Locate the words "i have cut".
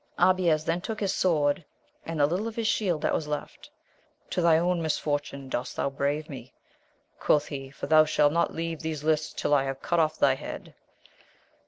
9.53-9.99